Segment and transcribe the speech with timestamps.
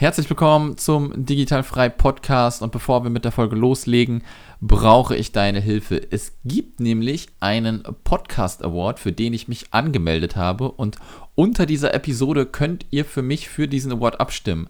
[0.00, 4.22] Herzlich willkommen zum Digitalfrei Podcast und bevor wir mit der Folge loslegen,
[4.60, 6.00] brauche ich deine Hilfe.
[6.12, 10.98] Es gibt nämlich einen Podcast Award, für den ich mich angemeldet habe und
[11.34, 14.68] unter dieser Episode könnt ihr für mich für diesen Award abstimmen.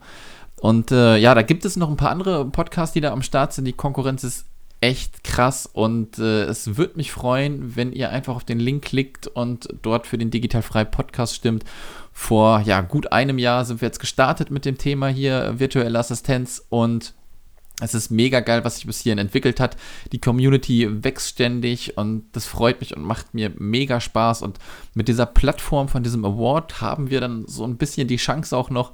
[0.63, 3.53] Und äh, ja, da gibt es noch ein paar andere Podcasts, die da am Start
[3.53, 3.67] sind.
[3.67, 4.47] Die Konkurrenz ist
[4.81, 9.27] echt krass und äh, es würde mich freuen, wenn ihr einfach auf den Link klickt
[9.27, 11.65] und dort für den Digitalfrei Podcast stimmt
[12.19, 16.61] vor ja, gut einem Jahr sind wir jetzt gestartet mit dem Thema hier virtuelle Assistenz
[16.69, 17.15] und
[17.81, 19.77] es ist mega geil, was sich bis hierhin entwickelt hat.
[20.11, 24.43] Die Community wächst ständig und das freut mich und macht mir mega Spaß.
[24.43, 24.59] Und
[24.95, 28.69] mit dieser Plattform von diesem Award haben wir dann so ein bisschen die Chance auch
[28.69, 28.93] noch,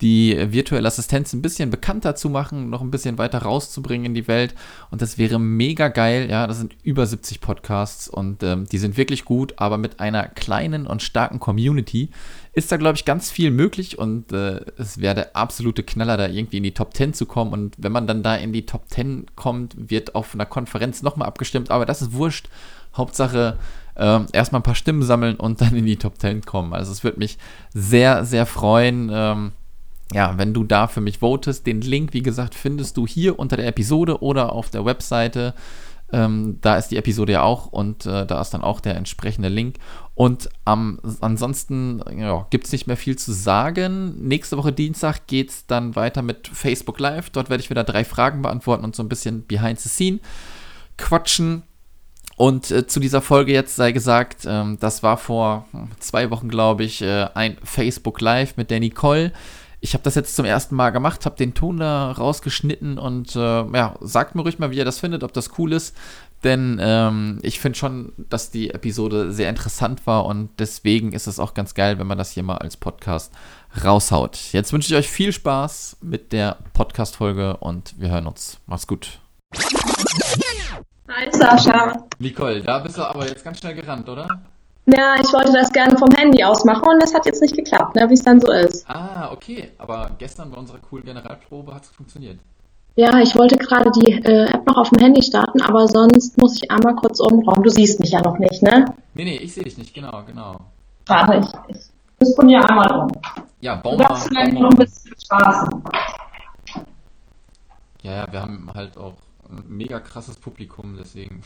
[0.00, 4.28] die virtuelle Assistenz ein bisschen bekannter zu machen, noch ein bisschen weiter rauszubringen in die
[4.28, 4.54] Welt.
[4.90, 6.28] Und das wäre mega geil.
[6.30, 10.26] Ja, das sind über 70 Podcasts und ähm, die sind wirklich gut, aber mit einer
[10.28, 12.10] kleinen und starken Community
[12.52, 16.28] ist da, glaube ich, ganz viel möglich und äh, es wäre der absolute Knaller, da
[16.28, 17.52] irgendwie in die Top 10 zu kommen.
[17.52, 21.28] Und wenn man dann da in die Top 10 kommt, wird auf einer Konferenz nochmal
[21.28, 22.48] abgestimmt, aber das ist wurscht.
[22.96, 23.58] Hauptsache,
[23.96, 26.72] äh, erstmal ein paar Stimmen sammeln und dann in die Top 10 kommen.
[26.72, 27.38] Also es würde mich
[27.72, 29.10] sehr, sehr freuen.
[29.12, 29.52] Ähm,
[30.14, 33.56] ja, wenn du da für mich votest, den Link, wie gesagt, findest du hier unter
[33.56, 35.54] der Episode oder auf der Webseite.
[36.12, 39.48] Ähm, da ist die Episode ja auch und äh, da ist dann auch der entsprechende
[39.48, 39.76] Link.
[40.14, 44.14] Und ähm, ansonsten ja, gibt es nicht mehr viel zu sagen.
[44.20, 47.30] Nächste Woche Dienstag geht es dann weiter mit Facebook Live.
[47.30, 50.20] Dort werde ich wieder drei Fragen beantworten und so ein bisschen behind the scene
[50.96, 51.64] quatschen.
[52.36, 55.66] Und äh, zu dieser Folge jetzt sei gesagt, ähm, das war vor
[55.98, 59.32] zwei Wochen, glaube ich, äh, ein Facebook Live mit der Nicole
[59.84, 63.38] ich habe das jetzt zum ersten Mal gemacht, habe den Ton da rausgeschnitten und äh,
[63.38, 65.94] ja, sagt mir ruhig mal, wie ihr das findet, ob das cool ist.
[66.42, 71.38] Denn ähm, ich finde schon, dass die Episode sehr interessant war und deswegen ist es
[71.38, 73.30] auch ganz geil, wenn man das hier mal als Podcast
[73.84, 74.38] raushaut.
[74.52, 78.60] Jetzt wünsche ich euch viel Spaß mit der Podcast-Folge und wir hören uns.
[78.64, 79.20] Macht's gut.
[81.10, 82.06] Hi Sascha.
[82.18, 84.28] Nicole, da bist du aber jetzt ganz schnell gerannt, oder?
[84.86, 87.94] Ja, ich wollte das gerne vom Handy aus machen und das hat jetzt nicht geklappt,
[87.94, 88.88] ne, wie es dann so ist.
[88.88, 89.70] Ah, okay.
[89.78, 92.38] Aber gestern bei unserer coolen Generalprobe hat es funktioniert.
[92.96, 96.56] Ja, ich wollte gerade die äh, App noch auf dem Handy starten, aber sonst muss
[96.62, 97.62] ich einmal kurz umraumen.
[97.62, 98.84] Du siehst mich ja noch nicht, ne?
[99.14, 100.60] Nee, nee, ich sehe dich nicht, genau, genau.
[101.06, 101.82] Warte, ich, ich
[102.20, 103.08] disponiere einmal um.
[103.60, 104.52] Ja, bauen wir mal.
[104.52, 105.68] noch ein bisschen Spaß.
[108.02, 109.14] Ja, ja, wir haben halt auch
[109.48, 111.42] ein mega krasses Publikum, deswegen.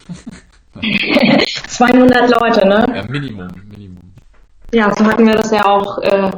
[1.69, 2.87] 200 Leute, ne?
[2.95, 4.15] Ja, Minimum, Minimum.
[4.73, 6.31] Ja, so hatten wir das ja auch äh,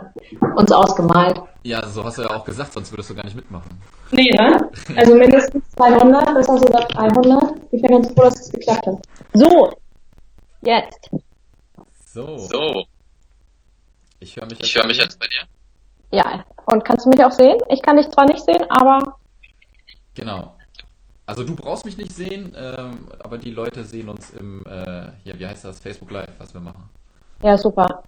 [0.55, 1.41] uns ausgemalt.
[1.63, 3.71] Ja, so hast du ja auch gesagt, sonst würdest du gar nicht mitmachen.
[4.13, 4.71] Nee, ne?
[4.97, 7.61] Also mindestens 200, besser sogar 300.
[7.73, 8.95] Ich bin ganz froh, dass es geklappt hat.
[9.35, 9.73] So,
[10.63, 11.11] jetzt.
[12.07, 12.39] So.
[12.39, 12.85] So.
[14.21, 16.19] Ich höre mich, ich hör mich jetzt bei dir.
[16.19, 17.59] Ja, und kannst du mich auch sehen?
[17.69, 19.17] Ich kann dich zwar nicht sehen, aber.
[20.15, 20.55] Genau.
[21.31, 25.39] Also du brauchst mich nicht sehen, ähm, aber die Leute sehen uns im, äh, hier,
[25.39, 26.91] wie heißt das, Facebook Live, was wir machen.
[27.41, 28.03] Ja, super.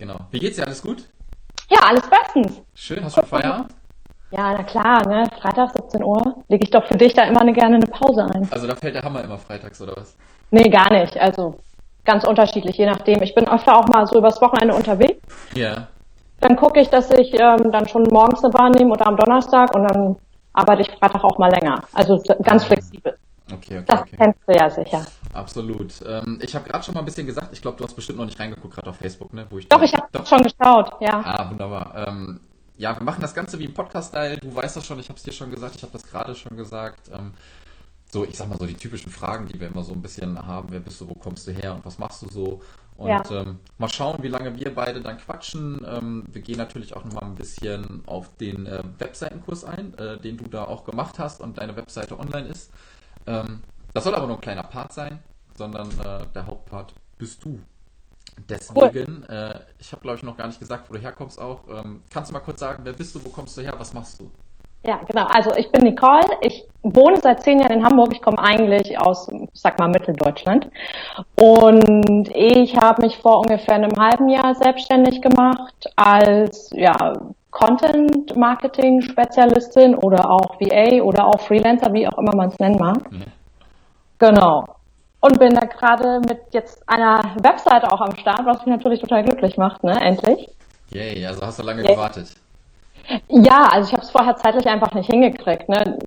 [0.00, 0.16] Genau.
[0.32, 0.66] Wie geht's dir?
[0.66, 1.04] Alles gut?
[1.70, 2.60] Ja, alles bestens.
[2.74, 3.72] Schön, hast du Feierabend?
[4.32, 5.30] Ja, na klar, ne?
[5.40, 8.48] Freitag 17 Uhr lege ich doch für dich da immer eine, gerne eine Pause ein.
[8.50, 10.16] Also da fällt der Hammer immer freitags, oder was?
[10.50, 11.16] Nee, gar nicht.
[11.18, 11.60] Also
[12.04, 13.22] ganz unterschiedlich, je nachdem.
[13.22, 15.20] Ich bin öfter auch mal so übers Wochenende unterwegs.
[15.54, 15.86] Ja.
[16.40, 19.72] Dann gucke ich, dass ich ähm, dann schon morgens eine Bahn nehme oder am Donnerstag
[19.72, 20.16] und dann
[20.56, 21.82] arbeite ich Freitag auch mal länger.
[21.92, 23.16] Also ganz flexibel.
[23.52, 24.16] Okay, okay, Das okay.
[24.16, 25.06] kennst du ja sicher.
[25.32, 25.92] Absolut.
[26.04, 28.24] Ähm, ich habe gerade schon mal ein bisschen gesagt, ich glaube, du hast bestimmt noch
[28.24, 29.46] nicht reingeguckt, gerade auf Facebook, ne?
[29.50, 31.22] Wo ich Doch, ich habe schon geschaut, ja.
[31.24, 32.08] Ah, wunderbar.
[32.08, 32.40] Ähm,
[32.76, 34.38] ja, wir machen das Ganze wie im Podcast-Style.
[34.38, 36.56] Du weißt das schon, ich habe es dir schon gesagt, ich habe das gerade schon
[36.56, 37.08] gesagt.
[37.12, 37.32] Ähm,
[38.10, 40.68] so, ich sag mal so die typischen Fragen, die wir immer so ein bisschen haben.
[40.70, 42.62] Wer bist du, wo kommst du her und was machst du so?
[42.96, 43.22] Und Ja.
[43.30, 45.84] ähm, mal schauen, wie lange wir beide dann quatschen.
[45.86, 50.38] Ähm, wir gehen natürlich auch nochmal ein bisschen auf den äh, Webseitenkurs ein, äh, den
[50.38, 52.70] du da auch gemacht hast und deine Webseite online ist.
[53.26, 53.62] Ähm,
[53.92, 55.22] das soll aber nur ein kleiner Part sein,
[55.56, 57.60] sondern äh, der Hauptpart bist du.
[58.48, 61.66] Deswegen, äh, ich habe glaube ich noch gar nicht gesagt, wo du herkommst auch.
[61.68, 64.20] Ähm, kannst du mal kurz sagen, wer bist du, wo kommst du her, was machst
[64.20, 64.30] du?
[64.86, 65.26] Ja, genau.
[65.26, 66.26] Also ich bin Nicole.
[66.42, 68.12] Ich wohne seit zehn Jahren in Hamburg.
[68.12, 70.68] Ich komme eigentlich aus, sag mal, Mitteldeutschland.
[71.40, 77.14] Und ich habe mich vor ungefähr einem halben Jahr selbstständig gemacht als ja,
[77.50, 82.78] Content Marketing Spezialistin oder auch VA oder auch Freelancer, wie auch immer man es nennen
[82.78, 83.10] mag.
[83.10, 83.24] Mhm.
[84.18, 84.64] Genau.
[85.20, 89.24] Und bin da gerade mit jetzt einer Webseite auch am Start, was mich natürlich total
[89.24, 89.98] glücklich macht, ne?
[90.00, 90.48] Endlich.
[90.90, 91.92] Yay, also hast du lange Ja.
[91.92, 92.28] gewartet.
[93.28, 95.68] Ja, also ich habe es vorher zeitlich einfach nicht hingekriegt.
[95.68, 95.98] Ne?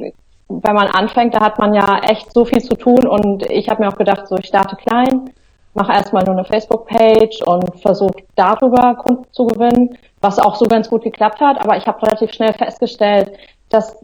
[0.48, 3.84] Wenn man anfängt, da hat man ja echt so viel zu tun und ich habe
[3.84, 5.30] mir auch gedacht, so ich starte klein,
[5.74, 10.90] mache erstmal nur eine Facebook-Page und versuche darüber Kunden zu gewinnen, was auch so ganz
[10.90, 11.62] gut geklappt hat.
[11.62, 13.31] Aber ich habe relativ schnell festgestellt,
[13.69, 13.98] dass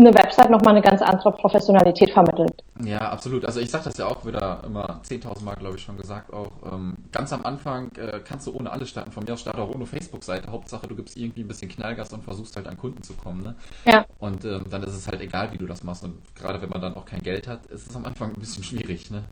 [0.00, 2.62] eine Website nochmal eine ganz andere Professionalität vermittelt.
[2.84, 3.44] Ja, absolut.
[3.44, 6.32] Also ich sage das ja auch wieder immer 10.000 Mal, glaube ich, schon gesagt.
[6.32, 9.10] Auch ähm, ganz am Anfang äh, kannst du ohne alles starten.
[9.10, 10.50] Von mir aus starte auch ohne Facebook-Seite.
[10.50, 13.42] Hauptsache, du gibst irgendwie ein bisschen Knallgas und versuchst halt an Kunden zu kommen.
[13.42, 13.54] Ne?
[13.84, 14.04] Ja.
[14.18, 16.04] Und ähm, dann ist es halt egal, wie du das machst.
[16.04, 18.64] Und gerade wenn man dann auch kein Geld hat, ist es am Anfang ein bisschen
[18.64, 19.10] schwierig.
[19.10, 19.24] Ne?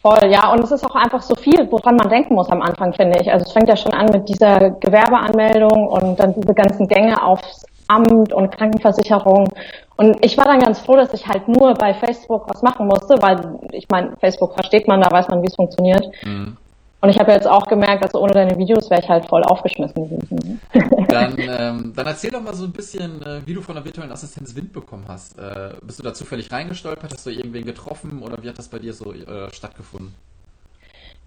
[0.00, 0.52] Voll, ja.
[0.52, 3.32] Und es ist auch einfach so viel, woran man denken muss am Anfang, finde ich.
[3.32, 7.66] Also es fängt ja schon an mit dieser Gewerbeanmeldung und dann diese ganzen Gänge aufs
[7.88, 9.48] Amt und Krankenversicherung.
[9.96, 13.20] Und ich war dann ganz froh, dass ich halt nur bei Facebook was machen musste,
[13.20, 16.06] weil ich meine, Facebook versteht man, da weiß man, wie es funktioniert.
[16.24, 16.56] Mhm.
[17.00, 20.08] Und ich habe jetzt auch gemerkt, dass ohne deine Videos wäre ich halt voll aufgeschmissen
[20.08, 20.60] gewesen.
[21.08, 24.12] Dann, ähm, dann erzähl doch mal so ein bisschen, äh, wie du von der virtuellen
[24.12, 25.38] Assistenz Wind bekommen hast.
[25.38, 27.12] Äh, bist du da zufällig reingestolpert?
[27.12, 30.14] Hast du irgendwen getroffen oder wie hat das bei dir so äh, stattgefunden?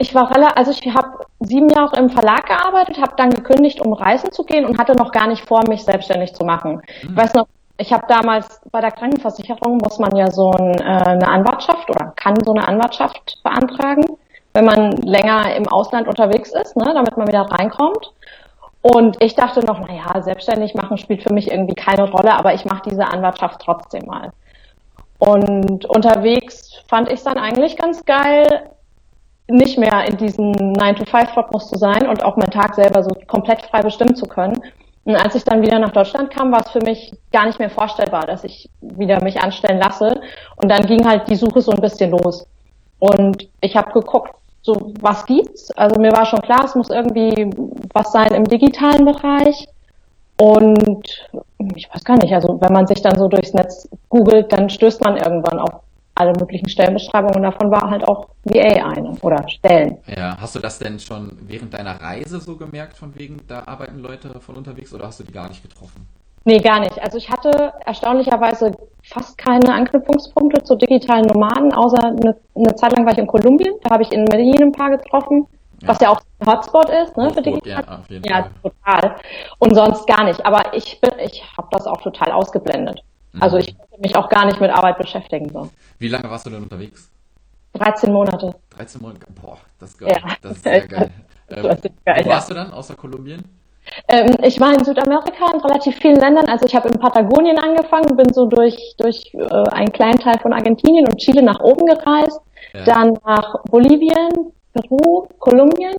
[0.01, 3.93] Ich war relativ, also ich habe sieben Jahre im Verlag gearbeitet, habe dann gekündigt, um
[3.93, 6.81] reisen zu gehen und hatte noch gar nicht vor, mich selbstständig zu machen.
[7.03, 7.09] Mhm.
[7.11, 7.45] Ich weiß noch,
[7.77, 12.13] ich habe damals bei der Krankenversicherung muss man ja so ein, äh, eine Anwartschaft oder
[12.15, 14.17] kann so eine Anwartschaft beantragen,
[14.53, 18.11] wenn man länger im Ausland unterwegs ist, ne, damit man wieder reinkommt.
[18.81, 22.65] Und ich dachte noch, naja, selbstständig machen spielt für mich irgendwie keine Rolle, aber ich
[22.65, 24.31] mache diese Anwartschaft trotzdem mal.
[25.19, 28.71] Und unterwegs fand ich es dann eigentlich ganz geil,
[29.51, 33.81] nicht mehr in diesem 9-to-5-Rhythmus zu sein und auch meinen Tag selber so komplett frei
[33.81, 34.61] bestimmen zu können.
[35.03, 37.69] Und als ich dann wieder nach Deutschland kam, war es für mich gar nicht mehr
[37.69, 40.21] vorstellbar, dass ich wieder mich anstellen lasse.
[40.57, 42.45] Und dann ging halt die Suche so ein bisschen los.
[42.99, 45.71] Und ich habe geguckt, so was gibt's?
[45.71, 47.49] Also mir war schon klar, es muss irgendwie
[47.93, 49.67] was sein im digitalen Bereich.
[50.39, 51.29] Und
[51.75, 55.03] ich weiß gar nicht, also wenn man sich dann so durchs Netz googelt, dann stößt
[55.03, 55.81] man irgendwann auf
[56.15, 57.43] alle möglichen Stellenbeschreibungen.
[57.43, 59.97] Davon war halt auch VA eine oder Stellen.
[60.07, 63.99] Ja, hast du das denn schon während deiner Reise so gemerkt, von wegen, da arbeiten
[63.99, 66.07] Leute von unterwegs oder hast du die gar nicht getroffen?
[66.43, 66.99] Nee, gar nicht.
[66.99, 68.71] Also ich hatte erstaunlicherweise
[69.03, 73.75] fast keine Anknüpfungspunkte zu digitalen Nomaden, außer eine, eine Zeit lang war ich in Kolumbien,
[73.83, 75.45] da habe ich in Medellin ein paar getroffen,
[75.81, 75.87] ja.
[75.87, 77.83] was ja auch ein Hotspot ist, ne, für digital.
[77.87, 78.51] Ja, auf jeden ja, Fall.
[78.63, 79.15] total.
[79.59, 80.43] Und sonst gar nicht.
[80.43, 83.03] Aber ich bin, ich habe das auch total ausgeblendet.
[83.33, 83.41] Mhm.
[83.43, 85.49] Also ich konnte mich auch gar nicht mit Arbeit beschäftigen.
[85.49, 85.69] So.
[85.99, 87.09] Wie lange warst du denn unterwegs?
[87.73, 88.55] 13 Monate.
[88.71, 90.11] 13 Monate, boah, das ist geil.
[90.11, 90.35] Ja.
[90.41, 91.11] Das ist sehr geil.
[91.53, 91.63] Ähm,
[92.05, 92.55] geil wo warst ja.
[92.55, 93.43] du dann außer Kolumbien?
[94.07, 96.47] Ähm, ich war in Südamerika in relativ vielen Ländern.
[96.47, 100.53] Also ich habe in Patagonien angefangen, bin so durch, durch äh, einen kleinen Teil von
[100.53, 102.39] Argentinien und Chile nach oben gereist,
[102.73, 102.83] ja.
[102.85, 105.95] dann nach Bolivien, Peru, Kolumbien,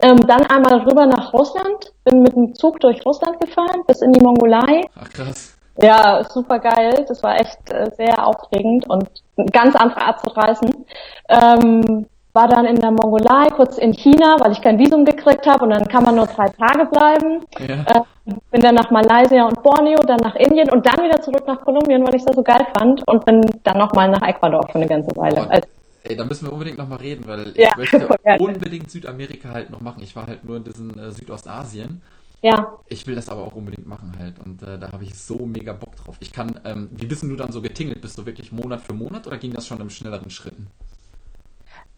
[0.00, 4.12] ähm, dann einmal rüber nach Russland, bin mit dem Zug durch Russland gefahren bis in
[4.12, 4.82] die Mongolei.
[4.96, 5.56] Ach krass.
[5.80, 7.04] Ja, super geil.
[7.08, 10.84] Das war echt äh, sehr aufregend und eine ganz andere Art zu reisen.
[11.28, 15.64] Ähm, war dann in der Mongolei, kurz in China, weil ich kein Visum gekriegt habe
[15.64, 17.44] und dann kann man nur drei Tage bleiben.
[17.58, 17.82] Ja.
[17.84, 21.60] Äh, bin dann nach Malaysia und Borneo, dann nach Indien und dann wieder zurück nach
[21.60, 24.86] Kolumbien, weil ich das so geil fand und bin dann nochmal nach Ecuador für eine
[24.86, 25.46] ganze Weile.
[25.46, 25.60] Oh,
[26.04, 28.08] ey, da müssen wir unbedingt nochmal reden, weil ja, ich möchte
[28.38, 30.02] unbedingt Südamerika halt noch machen.
[30.02, 32.00] Ich war halt nur in diesem äh, Südostasien
[32.42, 32.78] ja.
[32.88, 35.72] Ich will das aber auch unbedingt machen halt und äh, da habe ich so mega
[35.72, 36.16] Bock drauf.
[36.20, 38.00] Ich kann, ähm, wie bist du dann so getingelt?
[38.00, 40.66] Bist du wirklich Monat für Monat oder ging das schon in schnelleren Schritten?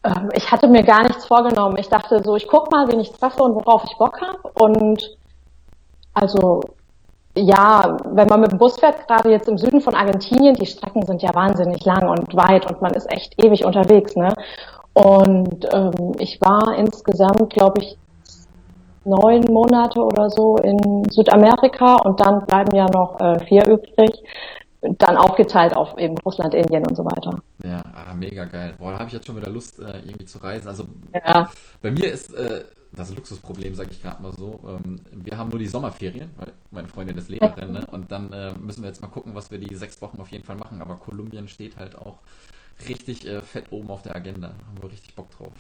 [0.05, 1.79] Ähm, ich hatte mir gar nichts vorgenommen.
[1.79, 5.17] Ich dachte so, ich guck mal, wen ich treffe und worauf ich Bock habe und
[6.13, 6.61] also
[7.37, 11.05] ja, wenn man mit dem Bus fährt, gerade jetzt im Süden von Argentinien, die Strecken
[11.05, 14.33] sind ja wahnsinnig lang und weit und man ist echt ewig unterwegs, ne?
[14.93, 17.99] Und ähm, ich war insgesamt, glaube ich,
[19.05, 24.23] neun Monate oder so in Südamerika und dann bleiben ja noch äh, vier übrig.
[24.99, 27.41] Dann aufgeteilt auf eben Russland, Indien und so weiter.
[27.65, 28.75] Ja, ah, mega geil.
[28.79, 30.69] Boah, da habe ich jetzt schon wieder Lust, äh, irgendwie zu reisen.
[30.69, 30.85] Also
[31.15, 31.49] ja.
[31.81, 34.61] bei mir ist äh, das Luxusproblem, sage ich gerade mal so.
[34.67, 37.87] Ähm, wir haben nur die Sommerferien, weil meine Freundin ist Lehrerin, ne?
[37.93, 40.45] und dann äh, müssen wir jetzt mal gucken, was wir die sechs Wochen auf jeden
[40.45, 40.83] Fall machen.
[40.83, 42.19] Aber Kolumbien steht halt auch
[42.87, 44.49] richtig äh, fett oben auf der Agenda.
[44.49, 45.53] Da haben wir richtig Bock drauf.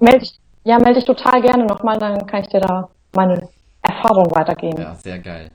[0.00, 3.48] Melde dich ja, melde dich total gerne nochmal, dann kann ich dir da meine
[3.82, 4.80] Erfahrung weitergeben.
[4.80, 5.50] Ja, sehr geil.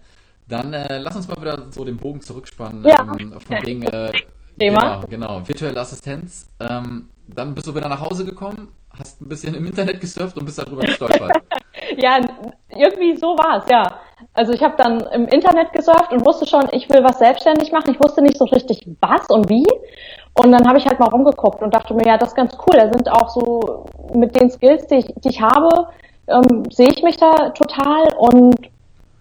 [0.47, 2.85] Dann äh, lass uns mal wieder so den Bogen zurückspannen.
[2.85, 3.01] Ja.
[3.19, 4.11] Ähm, von wegen, äh,
[4.57, 5.01] Thema.
[5.01, 6.49] Genau, genau, virtuelle Assistenz.
[6.59, 10.45] Ähm, dann bist du wieder nach Hause gekommen, hast ein bisschen im Internet gesurft und
[10.45, 11.41] bist darüber gestolpert.
[11.97, 12.19] ja,
[12.69, 13.99] irgendwie so war es, ja.
[14.33, 17.91] Also ich habe dann im Internet gesurft und wusste schon, ich will was selbstständig machen.
[17.93, 19.65] Ich wusste nicht so richtig was und wie.
[20.37, 22.77] Und dann habe ich halt mal rumgeguckt und dachte mir, ja, das ist ganz cool.
[22.77, 25.87] Da sind auch so mit den Skills, die ich, die ich habe,
[26.27, 28.07] ähm, sehe ich mich da total.
[28.17, 28.55] Und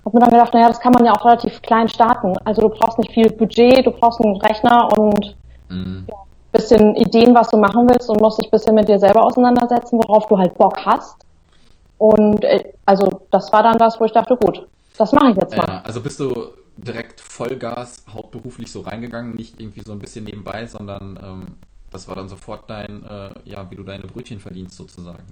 [0.06, 2.34] habe mir dann gedacht, naja, das kann man ja auch relativ klein starten.
[2.44, 5.36] Also du brauchst nicht viel Budget, du brauchst einen Rechner und
[5.68, 6.06] mhm.
[6.08, 6.16] ja,
[6.52, 9.98] bisschen Ideen, was du machen willst und musst dich ein bisschen mit dir selber auseinandersetzen,
[9.98, 11.16] worauf du halt Bock hast.
[11.98, 15.56] Und äh, also das war dann was, wo ich dachte, gut, das mache ich jetzt
[15.56, 15.66] mal.
[15.66, 16.32] Ja, also bist du
[16.76, 21.46] direkt Vollgas hauptberuflich so reingegangen, nicht irgendwie so ein bisschen nebenbei, sondern ähm,
[21.90, 25.24] das war dann sofort dein, äh, ja, wie du deine Brötchen verdienst sozusagen.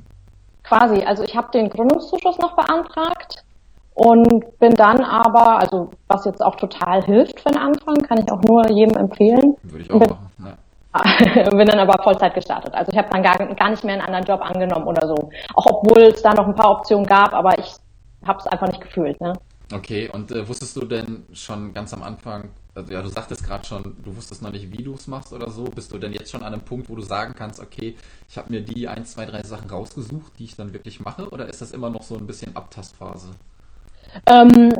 [0.62, 3.44] Quasi, also ich habe den Gründungszuschuss noch beantragt
[3.94, 8.30] und bin dann aber, also was jetzt auch total hilft für den Anfang, kann ich
[8.32, 9.56] auch nur jedem empfehlen.
[9.62, 10.30] Würde ich auch bin, machen.
[10.44, 11.50] Ja.
[11.50, 12.72] bin dann aber Vollzeit gestartet.
[12.74, 15.30] Also ich habe dann gar, gar nicht mehr einen anderen Job angenommen oder so.
[15.54, 17.74] Auch obwohl es da noch ein paar Optionen gab, aber ich
[18.24, 19.20] habe es einfach nicht gefühlt.
[19.20, 19.34] Ne?
[19.72, 23.64] Okay, und äh, wusstest du denn schon ganz am Anfang, also ja, du sagtest gerade
[23.64, 25.64] schon, du wusstest noch nicht, wie du es machst oder so.
[25.64, 27.96] Bist du denn jetzt schon an einem Punkt, wo du sagen kannst, okay,
[28.28, 31.30] ich habe mir die ein, zwei, drei Sachen rausgesucht, die ich dann wirklich mache?
[31.30, 33.30] Oder ist das immer noch so ein bisschen Abtastphase?
[34.26, 34.72] Ähm,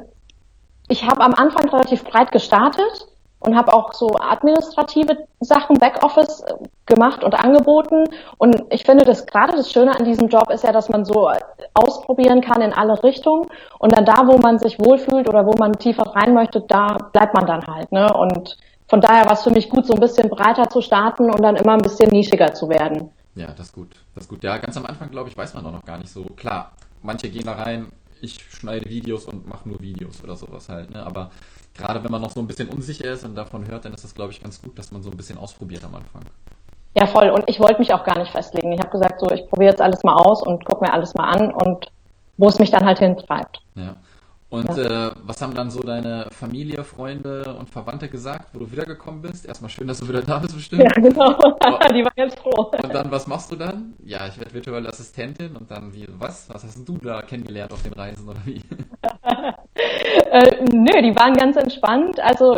[0.88, 3.08] ich habe am Anfang relativ breit gestartet
[3.44, 6.54] und habe auch so administrative Sachen, Backoffice äh,
[6.86, 8.04] gemacht und angeboten.
[8.38, 11.30] Und ich finde, dass gerade das Schöne an diesem Job ist ja, dass man so
[11.74, 13.46] ausprobieren kann in alle Richtungen.
[13.78, 17.34] Und dann da, wo man sich wohlfühlt oder wo man tiefer rein möchte, da bleibt
[17.34, 17.90] man dann halt.
[17.92, 18.12] Ne?
[18.12, 18.56] Und
[18.88, 21.56] von daher war es für mich gut, so ein bisschen breiter zu starten und dann
[21.56, 23.10] immer ein bisschen nischiger zu werden.
[23.34, 23.90] Ja, das ist gut.
[24.14, 24.44] Das ist gut.
[24.44, 26.24] Ja, ganz am Anfang, glaube ich, weiß man auch noch gar nicht so.
[26.36, 26.72] Klar,
[27.02, 30.90] manche gehen da rein, ich schneide Videos und mache nur Videos oder sowas halt.
[30.90, 31.04] Ne?
[31.04, 31.30] Aber
[31.74, 34.14] gerade wenn man noch so ein bisschen unsicher ist und davon hört, dann ist das,
[34.14, 36.22] glaube ich, ganz gut, dass man so ein bisschen ausprobiert am Anfang.
[36.96, 37.30] Ja, voll.
[37.30, 38.72] Und ich wollte mich auch gar nicht festlegen.
[38.72, 41.28] Ich habe gesagt, so, ich probiere jetzt alles mal aus und gucke mir alles mal
[41.28, 41.90] an und
[42.36, 43.60] wo es mich dann halt hintreibt.
[43.74, 43.96] Ja.
[44.50, 45.08] Und ja.
[45.08, 49.46] äh, was haben dann so deine Familie, Freunde und Verwandte gesagt, wo du wiedergekommen bist?
[49.46, 50.82] Erstmal schön, dass du wieder da bist, bestimmt.
[50.84, 51.32] Ja, genau.
[51.92, 52.70] Die waren ganz froh.
[52.70, 53.94] Und dann, was machst du dann?
[54.04, 56.48] Ja, ich werde virtuelle Assistentin und dann, wie, was?
[56.50, 58.62] Was hast du da kennengelernt auf den Reisen oder wie?
[59.74, 62.20] äh, nö, die waren ganz entspannt.
[62.20, 62.56] Also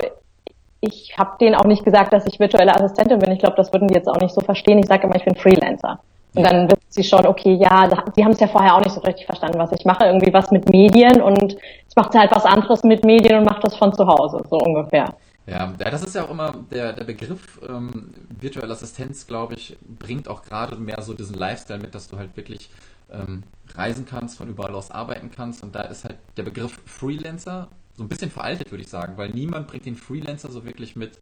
[0.81, 3.33] ich habe denen auch nicht gesagt, dass ich virtuelle Assistentin bin.
[3.33, 4.79] Ich glaube, das würden die jetzt auch nicht so verstehen.
[4.79, 5.99] Ich sage immer, ich bin Freelancer.
[6.35, 9.01] Und dann wissen sie schon, okay, ja, die haben es ja vorher auch nicht so
[9.01, 10.05] richtig verstanden, was ich mache.
[10.05, 13.65] Irgendwie was mit Medien und jetzt macht sie halt was anderes mit Medien und macht
[13.65, 15.15] das von zu Hause, so ungefähr.
[15.47, 20.29] Ja, das ist ja auch immer der, der Begriff ähm, virtuelle Assistenz, glaube ich, bringt
[20.29, 22.69] auch gerade mehr so diesen Lifestyle mit, dass du halt wirklich
[23.11, 23.43] ähm,
[23.75, 25.63] reisen kannst, von überall aus arbeiten kannst.
[25.63, 29.31] Und da ist halt der Begriff Freelancer so ein bisschen veraltet, würde ich sagen, weil
[29.31, 31.19] niemand bringt den Freelancer so wirklich mit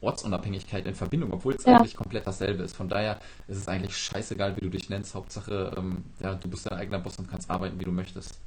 [0.00, 1.76] Ortsunabhängigkeit in Verbindung, obwohl es ja.
[1.76, 2.76] eigentlich komplett dasselbe ist.
[2.76, 5.14] Von daher ist es eigentlich scheißegal, wie du dich nennst.
[5.14, 8.38] Hauptsache, ähm, ja, du bist dein eigener Boss und kannst arbeiten, wie du möchtest.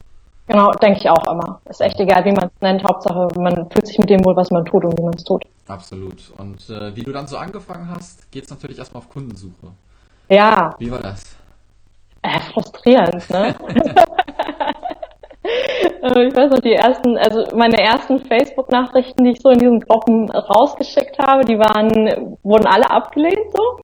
[0.48, 1.60] Genau, denke ich auch immer.
[1.66, 2.84] Ist echt egal, wie man es nennt.
[2.84, 5.44] Hauptsache, man fühlt sich mit dem wohl, was man tut und wie man es tut.
[5.68, 6.32] Absolut.
[6.38, 9.74] Und äh, wie du dann so angefangen hast, geht es natürlich erstmal auf Kundensuche.
[10.30, 10.74] Ja.
[10.80, 11.37] Wie war das?
[12.28, 13.56] Äh, frustrierend, ne?
[16.04, 20.30] Ich weiß noch, die ersten, also meine ersten Facebook-Nachrichten, die ich so in diesen Gruppen
[20.30, 23.80] rausgeschickt habe, die waren, wurden alle abgelehnt so.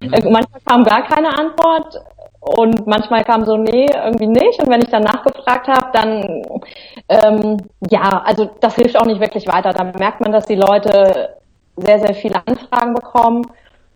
[0.00, 0.12] Mhm.
[0.12, 2.00] Äh, manchmal kam gar keine Antwort
[2.40, 4.62] und manchmal kam so, nee, irgendwie nicht.
[4.62, 6.42] Und wenn ich dann nachgefragt habe, dann,
[7.08, 7.56] ähm,
[7.90, 9.72] ja, also das hilft auch nicht wirklich weiter.
[9.72, 11.36] Da merkt man, dass die Leute
[11.76, 13.42] sehr, sehr viele Anfragen bekommen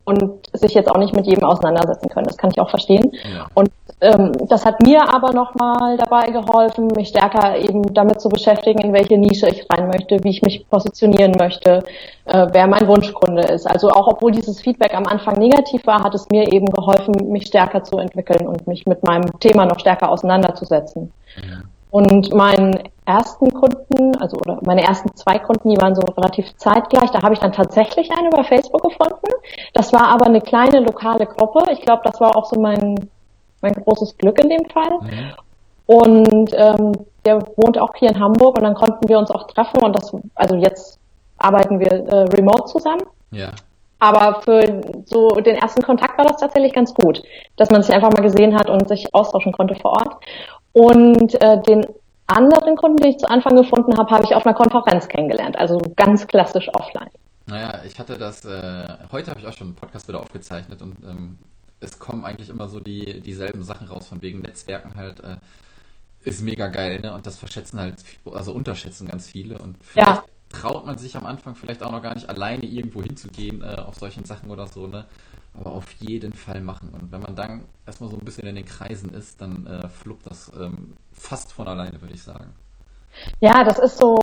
[0.04, 2.26] und sich jetzt auch nicht mit jedem auseinandersetzen können.
[2.26, 3.12] Das kann ich auch verstehen.
[3.12, 3.46] Ja.
[3.54, 8.80] Und ähm, das hat mir aber nochmal dabei geholfen, mich stärker eben damit zu beschäftigen,
[8.80, 11.84] in welche Nische ich rein möchte, wie ich mich positionieren möchte,
[12.24, 13.66] äh, wer mein Wunschkunde ist.
[13.66, 17.46] Also auch obwohl dieses Feedback am Anfang negativ war, hat es mir eben geholfen, mich
[17.46, 21.12] stärker zu entwickeln und mich mit meinem Thema noch stärker auseinanderzusetzen.
[21.36, 21.62] Ja.
[21.92, 27.10] Und meinen ersten Kunden, also oder meine ersten zwei Kunden, die waren so relativ zeitgleich.
[27.10, 29.28] Da habe ich dann tatsächlich einen über Facebook gefunden.
[29.74, 31.70] Das war aber eine kleine lokale Gruppe.
[31.70, 32.96] Ich glaube, das war auch so mein
[33.62, 34.98] mein großes Glück in dem Fall.
[35.00, 35.32] Mhm.
[35.86, 36.92] Und ähm,
[37.24, 40.14] der wohnt auch hier in Hamburg und dann konnten wir uns auch treffen und das,
[40.34, 40.98] also jetzt
[41.38, 43.02] arbeiten wir äh, remote zusammen.
[43.30, 43.50] Ja.
[43.98, 47.22] Aber für so den ersten Kontakt war das tatsächlich ganz gut,
[47.56, 50.16] dass man sich einfach mal gesehen hat und sich austauschen konnte vor Ort.
[50.72, 51.86] Und äh, den
[52.26, 55.78] anderen Kunden, den ich zu Anfang gefunden habe, habe ich auf einer Konferenz kennengelernt, also
[55.96, 57.10] ganz klassisch offline.
[57.46, 60.96] Naja, ich hatte das, äh, heute habe ich auch schon einen Podcast wieder aufgezeichnet und
[61.04, 61.38] ähm,
[61.80, 65.36] es kommen eigentlich immer so die, dieselben Sachen raus, von wegen Netzwerken halt, äh,
[66.24, 67.12] ist mega geil, ne?
[67.12, 67.96] Und das verschätzen halt,
[68.32, 69.58] also unterschätzen ganz viele.
[69.58, 70.24] Und vielleicht ja.
[70.50, 73.96] traut man sich am Anfang vielleicht auch noch gar nicht alleine irgendwo hinzugehen äh, auf
[73.96, 75.04] solchen Sachen oder so, ne?
[75.54, 76.90] Aber auf jeden Fall machen.
[76.90, 80.26] Und wenn man dann erstmal so ein bisschen in den Kreisen ist, dann äh, fluppt
[80.26, 82.52] das ähm, fast von alleine, würde ich sagen.
[83.40, 84.16] Ja, das ist so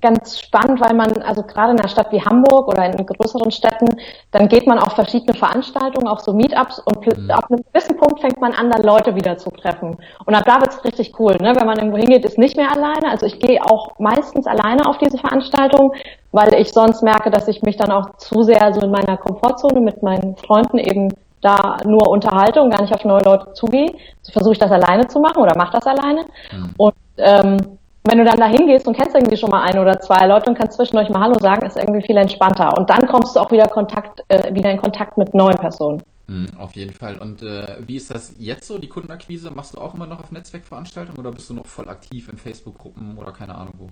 [0.00, 3.88] ganz spannend, weil man, also gerade in einer Stadt wie Hamburg oder in größeren Städten,
[4.30, 7.30] dann geht man auf verschiedene Veranstaltungen, auf so Meetups und mhm.
[7.30, 9.98] ab einem gewissen Punkt fängt man an, dann Leute wieder zu treffen.
[10.24, 11.54] Und ab da wird's richtig cool, ne?
[11.56, 13.10] Wenn man irgendwo hingeht, ist nicht mehr alleine.
[13.10, 15.92] Also ich gehe auch meistens alleine auf diese Veranstaltung,
[16.32, 19.80] weil ich sonst merke, dass ich mich dann auch zu sehr so in meiner Komfortzone
[19.80, 23.94] mit meinen Freunden eben da nur unterhalte und gar nicht auf neue Leute zugehe.
[24.22, 26.22] So versuche ich das alleine zu machen oder mache das alleine.
[26.52, 26.74] Mhm.
[26.76, 27.78] Und ähm,
[28.08, 30.58] wenn du dann da hingehst und kennst irgendwie schon mal ein oder zwei Leute und
[30.58, 32.76] kannst zwischendurch mal Hallo sagen, ist irgendwie viel entspannter.
[32.76, 36.02] Und dann kommst du auch wieder Kontakt, äh, wieder in Kontakt mit neuen Personen.
[36.26, 37.18] Mhm, auf jeden Fall.
[37.18, 39.50] Und äh, wie ist das jetzt so, die Kundenakquise?
[39.50, 43.16] Machst du auch immer noch auf Netzwerkveranstaltungen oder bist du noch voll aktiv in Facebook-Gruppen
[43.18, 43.88] oder keine Ahnung wo?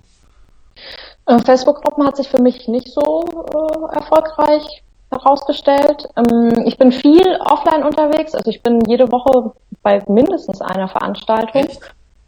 [1.33, 6.07] Äh, Facebook-Gruppen hat sich für mich nicht so äh, erfolgreich herausgestellt.
[6.15, 11.63] Ähm, ich bin viel offline unterwegs, also ich bin jede Woche bei mindestens einer Veranstaltung.
[11.63, 11.81] Echt?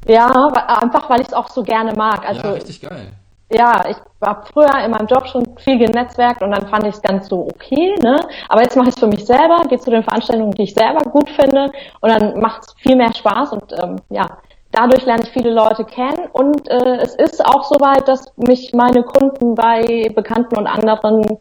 [0.08, 0.48] Ja,
[0.82, 2.28] einfach weil ich es auch so gerne mag.
[2.28, 3.12] Also, ja, richtig geil.
[3.52, 7.02] Ja, ich war früher in meinem Job schon viel genetzwerkt und dann fand ich es
[7.02, 8.20] ganz so okay, ne?
[8.48, 11.02] Aber jetzt mache ich es für mich selber, gehe zu den Veranstaltungen, die ich selber
[11.10, 14.28] gut finde und dann macht es viel mehr Spaß und ähm, ja,
[14.72, 19.02] dadurch lerne ich viele Leute kennen und äh, es ist auch soweit, dass mich meine
[19.02, 21.40] Kunden bei Bekannten und anderen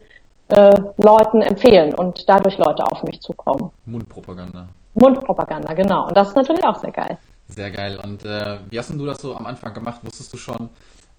[0.49, 3.71] äh, Leuten empfehlen und dadurch Leute auf mich zukommen.
[3.85, 4.69] Mundpropaganda.
[4.95, 6.07] Mundpropaganda, genau.
[6.07, 7.19] Und das ist natürlich auch sehr geil.
[7.49, 7.99] Sehr geil.
[8.03, 10.01] Und äh, wie hast denn du das so am Anfang gemacht?
[10.05, 10.69] Wusstest du schon,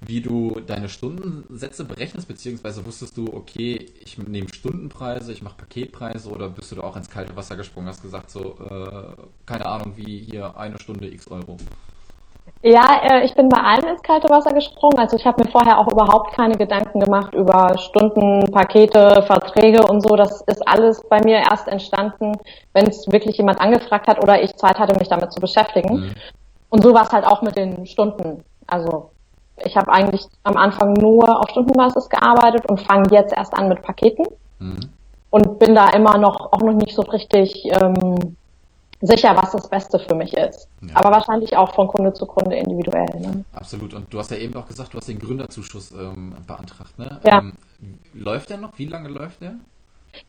[0.01, 6.29] wie du deine Stundensätze berechnest, beziehungsweise wusstest du, okay, ich nehme Stundenpreise, ich mache Paketpreise
[6.29, 9.97] oder bist du da auch ins kalte Wasser gesprungen, hast gesagt so, äh, keine Ahnung,
[9.97, 11.57] wie hier eine Stunde x Euro?
[12.61, 14.99] Ja, äh, ich bin bei allem ins kalte Wasser gesprungen.
[14.99, 20.01] Also ich habe mir vorher auch überhaupt keine Gedanken gemacht über Stunden, Pakete, Verträge und
[20.01, 20.15] so.
[20.15, 22.33] Das ist alles bei mir erst entstanden,
[22.73, 25.95] wenn es wirklich jemand angefragt hat oder ich Zeit hatte, mich damit zu beschäftigen.
[25.95, 26.15] Mhm.
[26.69, 28.43] Und so war es halt auch mit den Stunden.
[28.67, 29.09] Also
[29.65, 33.81] ich habe eigentlich am Anfang nur auf Stundenbasis gearbeitet und fange jetzt erst an mit
[33.81, 34.25] Paketen.
[34.59, 34.79] Mhm.
[35.31, 38.35] Und bin da immer noch auch noch nicht so richtig ähm,
[39.01, 40.67] sicher, was das Beste für mich ist.
[40.81, 40.95] Ja.
[40.95, 43.19] Aber wahrscheinlich auch von Kunde zu Kunde individuell.
[43.19, 43.45] Ne?
[43.53, 43.93] Absolut.
[43.93, 46.97] Und du hast ja eben auch gesagt, du hast den Gründerzuschuss ähm, beantragt.
[46.97, 47.19] Ne?
[47.23, 47.39] Ja.
[47.39, 47.53] Ähm,
[48.13, 48.77] läuft der noch?
[48.77, 49.55] Wie lange läuft der?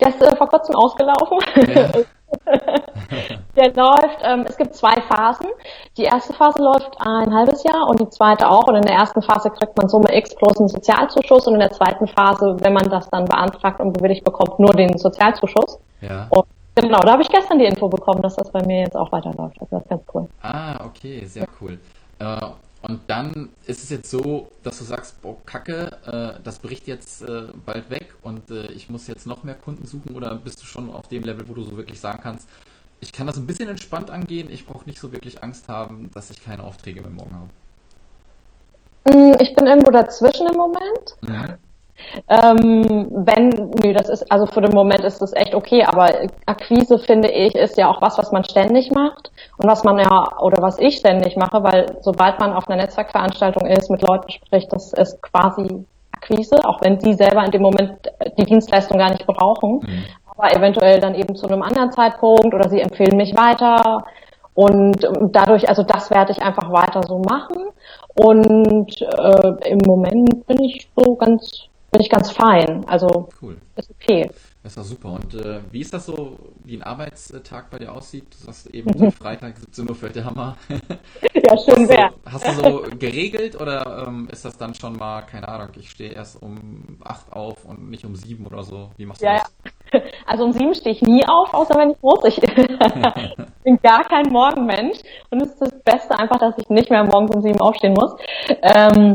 [0.01, 1.39] Der ist äh, vor kurzem ausgelaufen.
[1.75, 1.91] Ja.
[3.57, 5.49] der läuft, ähm, es gibt zwei Phasen.
[5.97, 8.69] Die erste Phase läuft ein halbes Jahr und die zweite auch.
[8.69, 11.73] Und in der ersten Phase kriegt man Summe X plus einen Sozialzuschuss und in der
[11.73, 15.81] zweiten Phase, wenn man das dann beantragt und bewilligt bekommt, nur den Sozialzuschuss.
[16.03, 16.29] Ja.
[16.31, 19.11] Und Genau, da habe ich gestern die Info bekommen, dass das bei mir jetzt auch
[19.13, 19.61] weiterläuft.
[19.61, 20.29] Also das ist ganz cool.
[20.43, 21.79] Ah, okay, sehr cool.
[22.19, 22.47] Äh,
[22.83, 27.23] und dann ist es jetzt so, dass du sagst, boah, Kacke, äh, das bricht jetzt
[27.23, 30.67] äh, bald weg und äh, ich muss jetzt noch mehr Kunden suchen oder bist du
[30.67, 32.49] schon auf dem Level, wo du so wirklich sagen kannst,
[33.01, 36.31] ich kann das ein bisschen entspannt angehen, ich brauche nicht so wirklich Angst haben, dass
[36.31, 37.35] ich keine Aufträge mehr morgen
[39.05, 39.19] habe?
[39.19, 41.17] Mm, ich bin irgendwo dazwischen im Moment.
[41.23, 41.55] Mhm.
[42.29, 43.49] Ähm, wenn,
[43.83, 46.11] nö, das ist, also für den Moment ist das echt okay, aber
[46.47, 50.41] Akquise finde ich ist ja auch was, was man ständig macht und was man ja,
[50.41, 54.73] oder was ich ständig mache, weil sobald man auf einer Netzwerkveranstaltung ist, mit Leuten spricht,
[54.73, 57.93] das ist quasi Akquise, auch wenn sie selber in dem Moment
[58.39, 60.05] die Dienstleistung gar nicht brauchen, mhm.
[60.37, 64.05] aber eventuell dann eben zu einem anderen Zeitpunkt oder sie empfehlen mich weiter
[64.55, 67.71] und dadurch, also das werde ich einfach weiter so machen
[68.15, 72.85] und äh, im Moment bin ich so ganz bin ich ganz fein.
[72.87, 73.57] Also cool.
[73.77, 74.31] ist okay.
[74.63, 75.13] Das ist doch super.
[75.13, 78.27] Und äh, wie ist das so, wie ein Arbeitstag bei dir aussieht?
[78.31, 80.57] Du sagst eben so Freitag 17 Uhr fällt der Hammer.
[80.69, 82.11] ja, schön wäre.
[82.27, 86.13] Hast, du so geregelt oder ähm, ist das dann schon mal, keine Ahnung, ich stehe
[86.13, 88.91] erst um 8 auf und nicht um 7 oder so?
[88.99, 89.53] Wie machst du ja, das?
[89.65, 89.71] Ja.
[90.27, 92.23] Also um 7 stehe ich nie auf, außer wenn ich muss.
[92.25, 92.41] Ich
[93.65, 94.99] bin gar kein Morgenmensch
[95.31, 98.15] und es ist das Beste einfach, dass ich nicht mehr morgens um 7 aufstehen muss.
[98.63, 99.15] Ähm,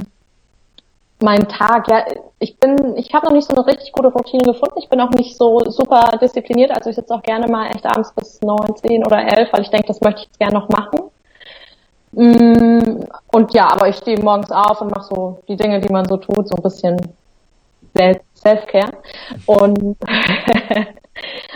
[1.21, 2.04] mein Tag, ja,
[2.39, 4.75] ich bin, ich habe noch nicht so eine richtig gute Routine gefunden.
[4.78, 8.12] Ich bin auch nicht so super diszipliniert, also ich sitze auch gerne mal echt abends
[8.13, 11.10] bis neun, zehn oder elf, weil ich denke, das möchte ich jetzt gerne noch machen.
[12.12, 16.06] Mm, und ja, aber ich stehe morgens auf und mache so die Dinge, die man
[16.06, 16.97] so tut, so ein bisschen
[17.95, 18.91] Self-Care.
[19.45, 19.78] Und,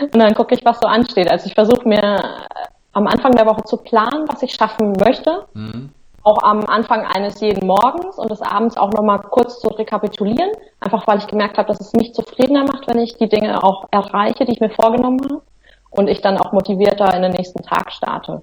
[0.00, 1.30] und dann gucke ich, was so ansteht.
[1.30, 2.46] Also ich versuche mir
[2.92, 5.44] am Anfang der Woche zu planen, was ich schaffen möchte.
[5.52, 5.90] Mhm
[6.22, 11.06] auch am Anfang eines jeden Morgens und des Abends auch nochmal kurz zu rekapitulieren, einfach
[11.06, 14.44] weil ich gemerkt habe, dass es mich zufriedener macht, wenn ich die Dinge auch erreiche,
[14.44, 15.42] die ich mir vorgenommen habe
[15.90, 18.42] und ich dann auch motivierter in den nächsten Tag starte.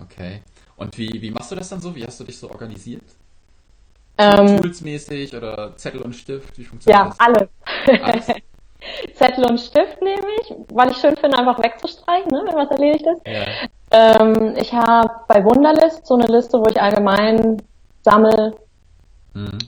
[0.00, 0.42] Okay.
[0.76, 1.94] Und wie, wie machst du das dann so?
[1.94, 3.02] Wie hast du dich so organisiert?
[4.16, 6.56] Ähm, Toolsmäßig oder Zettel und Stift?
[6.56, 7.20] Wie funktioniert ja, das?
[7.20, 7.48] alles.
[8.02, 8.42] alles?
[9.14, 13.06] Zettel und Stift nehme ich, weil ich schön finde, einfach wegzustreichen, ne, wenn was erledigt
[13.06, 13.22] ist.
[13.26, 14.20] Ja.
[14.20, 17.62] Ähm, ich habe bei Wunderlist so eine Liste, wo ich allgemein
[18.02, 18.54] sammle,
[19.38, 19.58] Mhm.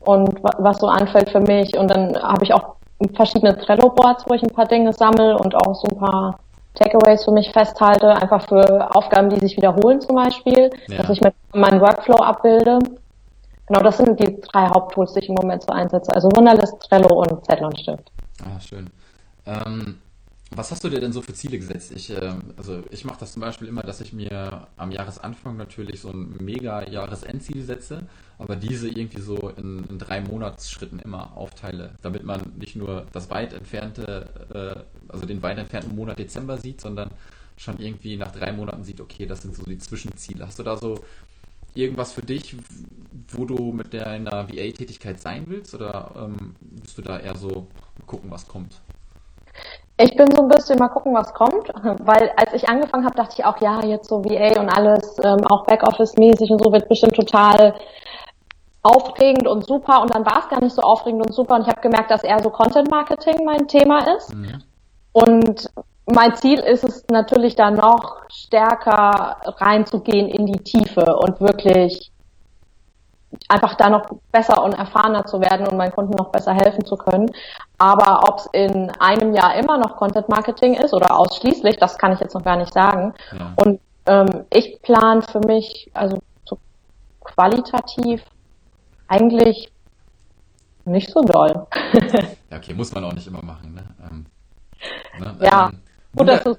[0.00, 1.76] Und was so anfällt für mich.
[1.78, 2.74] Und dann habe ich auch
[3.14, 6.38] verschiedene Trello-Boards, wo ich ein paar Dinge sammle und auch so ein paar
[6.74, 10.98] Takeaways für mich festhalte, einfach für Aufgaben, die sich wiederholen zum Beispiel, ja.
[10.98, 12.80] dass ich mit meinen Workflow abbilde.
[13.66, 16.14] Genau, das sind die drei Haupttools, die ich im Moment so einsetze.
[16.14, 18.10] Also Wunderlist, Trello und Zettel und Stift.
[18.44, 18.90] Ah, schön.
[19.46, 19.98] Ähm,
[20.50, 21.92] was hast du dir denn so für Ziele gesetzt?
[21.92, 26.00] Ich, äh, also ich mache das zum Beispiel immer, dass ich mir am Jahresanfang natürlich
[26.00, 28.06] so ein mega Jahresendziel setze,
[28.38, 33.30] aber diese irgendwie so in, in drei Monatsschritten immer aufteile, damit man nicht nur das
[33.30, 37.10] weit entfernte, äh, also den weit entfernten Monat Dezember sieht, sondern
[37.56, 40.46] schon irgendwie nach drei Monaten sieht, okay, das sind so die Zwischenziele.
[40.46, 41.04] Hast du da so
[41.74, 42.56] irgendwas für dich,
[43.28, 47.66] wo du mit deiner VA-Tätigkeit sein willst oder ähm, bist du da eher so
[48.06, 48.80] gucken, was kommt?
[49.96, 51.68] Ich bin so ein bisschen mal gucken, was kommt,
[52.06, 55.44] weil als ich angefangen habe, dachte ich auch, ja, jetzt so VA und alles, ähm,
[55.46, 57.74] auch Backoffice-mäßig und so wird bestimmt total
[58.82, 61.68] aufregend und super und dann war es gar nicht so aufregend und super und ich
[61.68, 64.34] habe gemerkt, dass eher so Content Marketing mein Thema ist.
[64.34, 64.62] Mhm.
[65.12, 65.70] Und
[66.06, 72.10] mein Ziel ist es natürlich da noch stärker reinzugehen in die Tiefe und wirklich
[73.48, 76.96] einfach da noch besser und erfahrener zu werden und meinen Kunden noch besser helfen zu
[76.96, 77.30] können.
[77.78, 82.12] Aber ob es in einem Jahr immer noch Content Marketing ist oder ausschließlich, das kann
[82.12, 83.14] ich jetzt noch gar nicht sagen.
[83.32, 83.52] Ja.
[83.56, 86.58] Und ähm, ich plane für mich, also so
[87.20, 88.22] qualitativ
[89.08, 89.72] eigentlich
[90.84, 91.66] nicht so doll.
[92.50, 93.74] ja, okay, muss man auch nicht immer machen.
[93.74, 93.82] Ne?
[94.10, 94.26] Ähm,
[95.18, 95.36] ne?
[95.40, 95.80] Ja, ähm,
[96.14, 96.58] du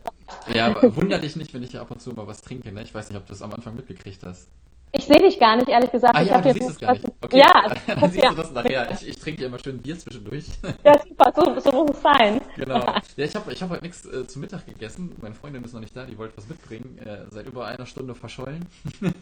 [0.54, 2.72] Ja, wundert dich nicht, wenn ich ab und zu mal was trinke.
[2.72, 2.84] Ne?
[2.84, 4.50] Ich weiß nicht, ob du das am Anfang mitgekriegt hast.
[4.98, 6.15] Ich sehe dich gar nicht, ehrlich gesagt.
[6.15, 7.06] Ah, ich ja, du siehst es gar nicht.
[7.22, 7.39] Okay.
[7.39, 8.30] Ja, dann siehst ja.
[8.30, 8.91] du das nachher.
[8.91, 10.46] Ich, ich trinke immer schön Bier zwischendurch.
[10.86, 12.39] Ja, super, so, so muss es sein.
[12.56, 12.80] Genau.
[12.80, 15.13] Ja, ich habe ich hab heute nichts äh, zu Mittag gegessen.
[15.22, 16.98] Meine Freundin ist noch nicht da, die wollte was mitbringen.
[17.00, 18.65] Äh, seit über einer Stunde verschollen.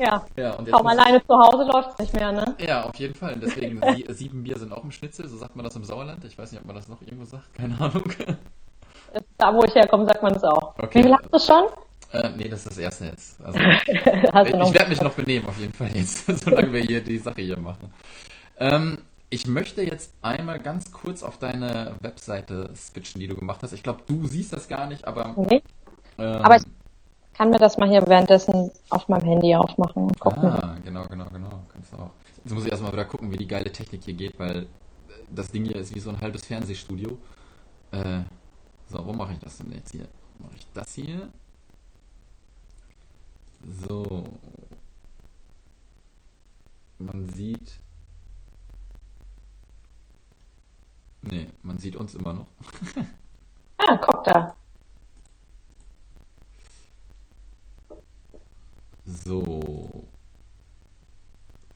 [0.00, 0.24] Ja.
[0.36, 2.54] ja und Kaum alleine zu Hause läuft es nicht mehr, ne?
[2.60, 3.34] Ja, auf jeden Fall.
[3.42, 6.24] Deswegen sieben Bier sind auch im Schnitzel, so sagt man das im Sauerland.
[6.24, 8.04] Ich weiß nicht, ob man das noch irgendwo sagt, keine Ahnung.
[9.36, 10.74] Da, wo ich herkomme, sagt man es auch.
[10.78, 10.98] Okay.
[10.98, 11.64] Wie viel hast du schon?
[12.12, 13.40] Äh, nee, das ist das erste jetzt.
[13.42, 17.42] Also, ich werde mich noch benehmen, auf jeden Fall jetzt, solange wir hier die Sache
[17.42, 17.92] hier machen.
[18.58, 18.98] Ähm,
[19.30, 23.72] ich möchte jetzt einmal ganz kurz auf deine Webseite switchen, die du gemacht hast.
[23.72, 25.34] Ich glaube, du siehst das gar nicht, aber.
[25.36, 25.62] Nee.
[26.18, 26.62] Ähm, aber ich
[27.34, 30.44] kann mir das mal hier währenddessen auf meinem Handy aufmachen und gucken.
[30.44, 31.62] Ah, genau, genau, genau.
[31.72, 32.10] Kannst du auch.
[32.42, 34.66] Jetzt muss ich erstmal wieder gucken, wie die geile Technik hier geht, weil
[35.30, 37.18] das Ding hier ist wie so ein halbes Fernsehstudio.
[37.92, 38.20] Äh,
[38.88, 40.08] so, wo mache ich das denn jetzt hier?
[40.38, 41.30] Mache ich das hier?
[43.86, 44.24] So.
[46.98, 47.80] Man sieht.
[51.22, 52.46] Nee, man sieht uns immer noch.
[53.78, 54.56] ah, da.
[59.04, 60.06] So.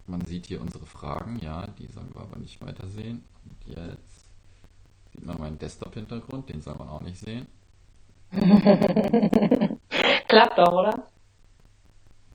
[0.07, 3.25] Man sieht hier unsere Fragen, ja, die sollen wir aber nicht weitersehen.
[3.45, 4.27] Und jetzt
[5.13, 7.47] sieht man meinen Desktop-Hintergrund, den soll man auch nicht sehen.
[10.29, 11.07] Klappt doch, oder?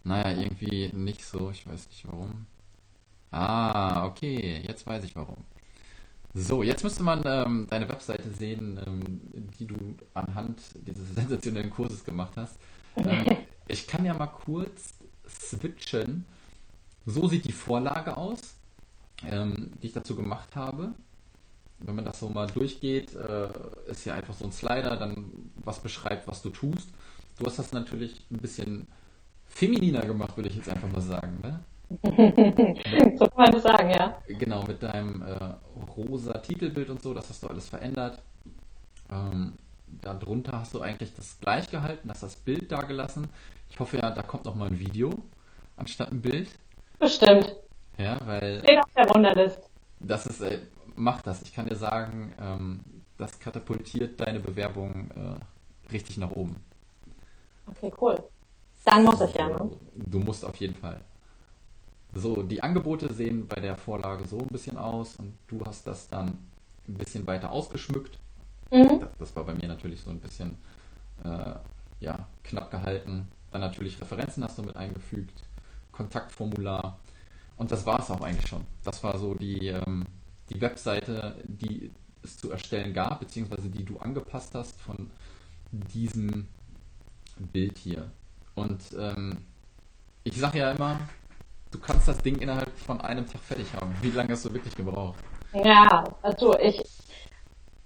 [0.03, 1.49] Naja, irgendwie nicht so.
[1.51, 2.45] Ich weiß nicht warum.
[3.31, 4.63] Ah, okay.
[4.65, 5.37] Jetzt weiß ich warum.
[6.33, 9.21] So, jetzt müsste man ähm, deine Webseite sehen, ähm,
[9.59, 9.75] die du
[10.13, 12.57] anhand dieses sensationellen Kurses gemacht hast.
[12.95, 13.25] Ähm,
[13.67, 14.93] ich kann ja mal kurz
[15.27, 16.25] switchen.
[17.05, 18.55] So sieht die Vorlage aus,
[19.25, 20.93] ähm, die ich dazu gemacht habe.
[21.79, 23.49] Wenn man das so mal durchgeht, äh,
[23.89, 25.31] ist ja einfach so ein Slider, dann
[25.63, 26.89] was beschreibt, was du tust.
[27.37, 28.87] Du hast das natürlich ein bisschen
[29.45, 31.39] femininer gemacht, würde ich jetzt einfach mal sagen.
[31.43, 31.59] Ne?
[33.17, 34.17] so kann man das sagen, ja.
[34.27, 35.53] Genau, mit deinem äh,
[35.95, 38.21] rosa Titelbild und so, das hast du alles verändert.
[39.11, 39.53] Ähm,
[40.01, 43.29] darunter hast du eigentlich das gleich gehalten, hast das Bild da gelassen.
[43.69, 45.13] Ich hoffe ja, da kommt noch mal ein Video
[45.77, 46.49] anstatt ein Bild.
[46.99, 47.55] Bestimmt.
[47.97, 48.59] Ja, weil.
[48.63, 49.61] Steht auf der Wunderlist.
[49.99, 50.59] Das ist, ey,
[50.97, 51.41] mach das.
[51.41, 52.79] Ich kann dir sagen, ähm,
[53.17, 56.55] das katapultiert deine Bewerbung äh, richtig nach oben.
[57.67, 58.23] Okay, cool.
[58.85, 59.69] Dann muss ich ja, ne?
[59.95, 61.01] Du musst auf jeden Fall.
[62.13, 66.07] So, die Angebote sehen bei der Vorlage so ein bisschen aus und du hast das
[66.07, 66.37] dann
[66.87, 68.17] ein bisschen weiter ausgeschmückt.
[68.71, 68.99] Mhm.
[69.01, 70.57] Das, das, war bei mir natürlich so ein bisschen
[71.23, 71.55] äh,
[71.99, 73.27] ja, knapp gehalten.
[73.51, 75.43] Dann natürlich Referenzen hast du mit eingefügt,
[75.91, 76.97] Kontaktformular
[77.57, 78.65] und das war es auch eigentlich schon.
[78.83, 80.05] Das war so die, ähm,
[80.49, 81.91] die Webseite, die
[82.23, 85.11] es zu erstellen gab, beziehungsweise die du angepasst hast von
[85.71, 86.47] diesem
[87.37, 88.09] Bild hier.
[88.55, 89.37] Und ähm,
[90.23, 90.99] ich sage ja immer,
[91.71, 93.93] du kannst das Ding innerhalb von einem Tag fertig haben.
[94.01, 95.19] Wie lange hast du wirklich gebraucht?
[95.53, 96.83] Ja, also ich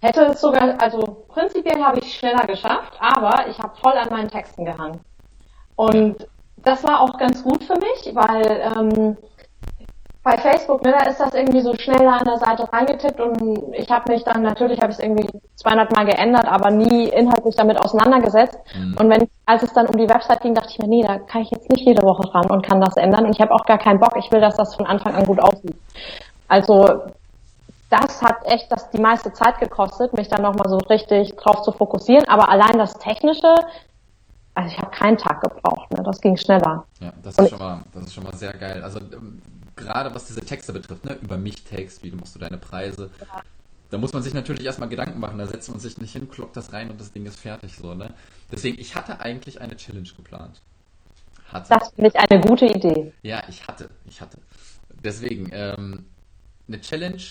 [0.02, 4.30] hätte es sogar, also prinzipiell habe ich schneller geschafft, aber ich habe voll an meinen
[4.30, 5.00] Texten gehangen.
[5.76, 9.17] Und das war auch ganz gut für mich, weil ähm,
[10.23, 13.89] bei Facebook, ne, da ist das irgendwie so schneller an der Seite reingetippt und ich
[13.89, 17.79] habe mich dann, natürlich habe ich es irgendwie 200 Mal geändert, aber nie inhaltlich damit
[17.79, 18.60] auseinandergesetzt.
[18.75, 18.97] Mhm.
[18.99, 21.41] Und wenn, als es dann um die Website ging, dachte ich mir, nee, da kann
[21.41, 23.79] ich jetzt nicht jede Woche ran und kann das ändern und ich habe auch gar
[23.79, 25.75] keinen Bock, ich will, dass das von Anfang an gut aussieht.
[26.47, 27.01] Also
[27.89, 31.71] das hat echt das die meiste Zeit gekostet, mich dann nochmal so richtig drauf zu
[31.71, 33.55] fokussieren, aber allein das Technische,
[34.53, 36.03] also ich habe keinen Tag gebraucht, ne?
[36.03, 36.86] das ging schneller.
[36.99, 38.81] Ja, das ist, schon mal, das ist schon mal sehr geil.
[38.84, 39.41] Also ähm,
[39.82, 41.17] gerade was diese Texte betrifft, ne?
[41.22, 43.10] über mich Text, wie machst du deine Preise.
[43.20, 43.44] Ja.
[43.89, 46.56] Da muss man sich natürlich erstmal Gedanken machen, da setzt man sich nicht hin, kloppt
[46.56, 48.13] das rein und das Ding ist fertig so, ne?
[48.50, 50.62] Deswegen, ich hatte eigentlich eine Challenge geplant.
[51.50, 51.67] Hatte.
[51.70, 53.12] Das finde ich eine gute Idee.
[53.22, 54.38] Ja, ich hatte, ich hatte.
[55.04, 56.06] Deswegen, ähm,
[56.70, 57.22] eine Challenge,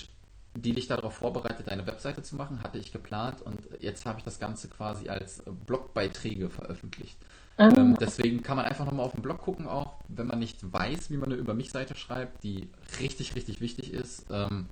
[0.63, 4.25] die dich darauf vorbereitet, deine Webseite zu machen, hatte ich geplant und jetzt habe ich
[4.25, 7.19] das Ganze quasi als Blogbeiträge veröffentlicht.
[7.57, 7.69] Ah.
[7.77, 11.11] Ähm, deswegen kann man einfach nochmal auf den Blog gucken, auch wenn man nicht weiß,
[11.11, 12.69] wie man eine Über mich-Seite schreibt, die
[13.01, 14.27] richtig, richtig wichtig ist.
[14.31, 14.69] Ähm,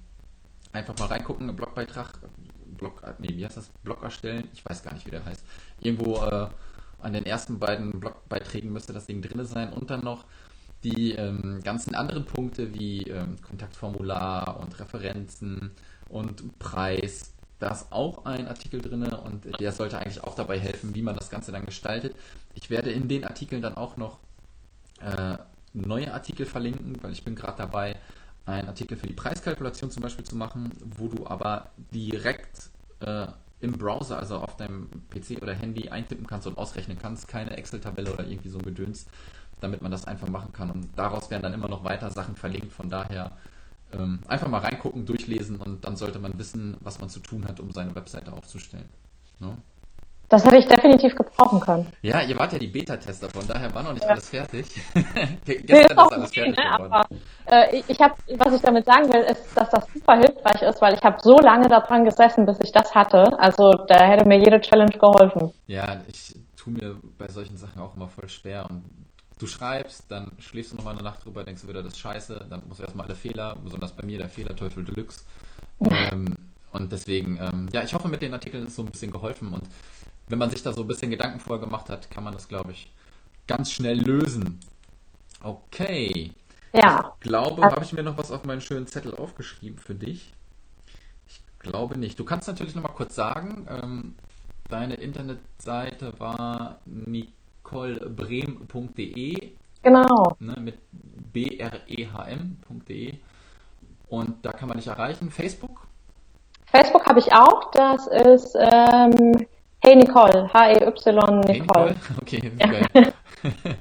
[0.73, 2.19] einfach mal reingucken, Blogbeitrag,
[2.77, 3.69] Blog, nee, wie heißt das?
[3.83, 5.45] Blog erstellen, ich weiß gar nicht, wie der heißt.
[5.81, 6.49] Irgendwo äh,
[7.01, 10.25] an den ersten beiden Blogbeiträgen müsste das Ding drin sein und dann noch
[10.85, 15.73] die ähm, ganzen anderen Punkte wie ähm, Kontaktformular und Referenzen
[16.09, 20.95] und Preis da ist auch ein Artikel drin und der sollte eigentlich auch dabei helfen,
[20.95, 22.15] wie man das Ganze dann gestaltet.
[22.55, 24.19] Ich werde in den Artikeln dann auch noch
[25.01, 25.39] äh,
[25.73, 27.97] neue Artikel verlinken, weil ich bin gerade dabei,
[28.47, 33.27] einen Artikel für die Preiskalkulation zum Beispiel zu machen, wo du aber direkt äh,
[33.61, 38.13] im Browser, also auf deinem PC oder Handy eintippen kannst und ausrechnen kannst, keine Excel-Tabelle
[38.13, 39.07] oder irgendwie so ein Gedöns,
[39.61, 40.71] damit man das einfach machen kann.
[40.71, 42.73] Und daraus werden dann immer noch weiter Sachen verlinkt.
[42.73, 43.33] Von daher
[43.93, 47.61] ähm, einfach mal reingucken, durchlesen und dann sollte man wissen, was man zu tun hat,
[47.61, 48.89] um seine Webseite aufzustellen.
[49.41, 49.57] No?
[50.29, 51.87] Das hätte ich definitiv gebrauchen können.
[52.03, 54.11] Ja, ihr wart ja die Beta-Tester, von daher war noch nicht ja.
[54.11, 54.67] alles fertig.
[55.47, 56.93] Gestern ist alles fertig ne, geworden.
[56.93, 57.07] Aber,
[57.47, 60.95] äh, ich habe, was ich damit sagen will, ist, dass das super hilfreich ist, weil
[60.95, 63.39] ich habe so lange daran gesessen, bis ich das hatte.
[63.39, 65.51] Also da hätte mir jede Challenge geholfen.
[65.67, 68.83] Ja, ich tue mir bei solchen Sachen auch immer voll schwer und
[69.39, 72.47] du schreibst, dann schläfst du nochmal eine Nacht drüber, denkst du wieder, das ist scheiße,
[72.51, 75.23] dann musst du erstmal alle Fehler, besonders bei mir der Fehlerteufel Deluxe.
[75.91, 76.35] Ähm,
[76.73, 79.63] und deswegen, ähm, ja, ich hoffe, mit den Artikeln ist so ein bisschen geholfen und
[80.29, 82.73] wenn man sich da so ein bisschen Gedanken vorher gemacht hat, kann man das, glaube
[82.73, 82.93] ich,
[83.47, 84.61] ganz schnell lösen.
[85.43, 86.33] Okay.
[86.73, 87.15] Ja.
[87.15, 90.35] Ich glaube, habe ich mir noch was auf meinen schönen Zettel aufgeschrieben für dich?
[91.27, 92.19] Ich glaube nicht.
[92.19, 94.15] Du kannst natürlich noch mal kurz sagen, ähm,
[94.69, 97.33] deine Internetseite war Nik
[97.69, 99.53] nicolebrem.de.
[99.83, 100.37] Genau.
[100.41, 100.79] Ne, mit
[101.33, 103.15] b-r-e-h-m.de.
[104.09, 105.31] Und da kann man dich erreichen.
[105.31, 105.87] Facebook?
[106.67, 107.71] Facebook habe ich auch.
[107.73, 109.47] Das ist ähm,
[109.81, 110.53] Hey Nicole.
[110.53, 111.43] H-E-Y Nicole.
[111.47, 111.97] Hey Nicole.
[112.21, 112.67] Okay, ja.
[112.67, 112.87] geil.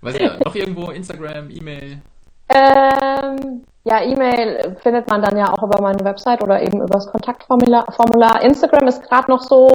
[0.00, 2.00] Weiß ich, noch irgendwo Instagram, E-Mail?
[2.48, 7.06] Ähm, ja, E-Mail findet man dann ja auch über meine Website oder eben über das
[7.06, 7.86] Kontaktformular.
[7.92, 8.42] Formular.
[8.42, 9.68] Instagram ist gerade noch so,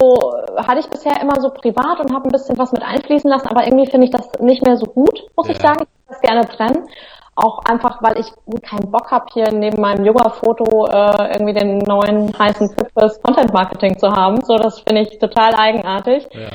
[0.58, 3.66] hatte ich bisher immer so privat und habe ein bisschen was mit einfließen lassen, aber
[3.66, 5.54] irgendwie finde ich das nicht mehr so gut, muss ja.
[5.54, 5.84] ich sagen.
[5.84, 6.88] Ich würde das gerne trennen.
[7.36, 8.28] Auch einfach, weil ich
[8.64, 13.98] keinen Bock habe, hier neben meinem Yoga-Foto äh, irgendwie den neuen heißen Tipp fürs Content-Marketing
[13.98, 14.44] zu haben.
[14.44, 16.28] So, das finde ich total eigenartig.
[16.34, 16.50] Ja.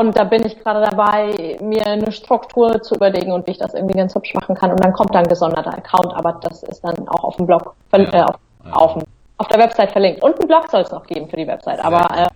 [0.00, 3.74] Und da bin ich gerade dabei, mir eine Struktur zu überlegen und wie ich das
[3.74, 4.70] irgendwie ganz hübsch machen kann.
[4.72, 7.74] Und dann kommt dann ein gesonderter Account, aber das ist dann auch auf dem Blog,
[7.92, 7.98] ja.
[7.98, 8.72] äh, auf, ja.
[8.72, 9.04] auf,
[9.36, 10.22] auf, der Website verlinkt.
[10.22, 12.28] Und einen Blog soll es noch geben für die Website, aber äh,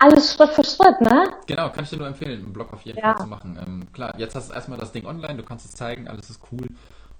[0.00, 1.32] alles Schritt für Schritt, ne?
[1.46, 3.14] Genau, kann ich dir nur empfehlen, einen Blog auf jeden ja.
[3.14, 3.58] Fall zu machen.
[3.66, 6.40] Ähm, klar, jetzt hast du erstmal das Ding online, du kannst es zeigen, alles ist
[6.52, 6.66] cool.